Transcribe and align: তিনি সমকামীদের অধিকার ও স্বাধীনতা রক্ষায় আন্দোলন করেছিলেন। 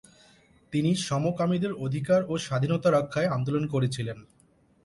তিনি 0.73 0.91
সমকামীদের 1.07 1.71
অধিকার 1.85 2.21
ও 2.29 2.33
স্বাধীনতা 2.37 2.89
রক্ষায় 2.91 3.31
আন্দোলন 3.31 3.63
করেছিলেন। 3.67 4.17